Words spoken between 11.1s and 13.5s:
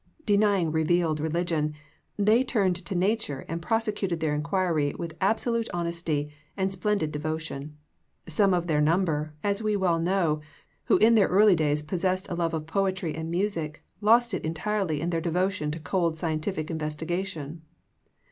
their early days possessed a love of poetry and